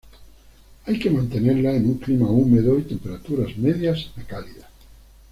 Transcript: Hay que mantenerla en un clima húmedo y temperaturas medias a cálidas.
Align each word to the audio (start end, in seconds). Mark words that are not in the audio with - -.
Hay 0.87 0.97
que 0.97 1.11
mantenerla 1.11 1.75
en 1.75 1.85
un 1.85 1.99
clima 1.99 2.25
húmedo 2.27 2.79
y 2.79 2.81
temperaturas 2.81 3.55
medias 3.57 4.09
a 4.17 4.23
cálidas. 4.23 4.65